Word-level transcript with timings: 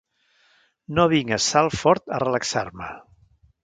No 1.01 1.05
vinc 1.13 1.35
a 1.39 1.41
Salford 1.51 2.19
a 2.19 2.23
relaxar-me. 2.27 2.93